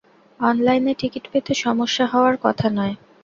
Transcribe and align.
অনলাইনে 0.39 0.93
টিকিট 0.99 1.25
পেতে 1.31 1.53
সমস্যা 1.55 2.05
হওয়ার 2.05 2.35
কথা 2.43 2.67
নয়। 2.69 2.95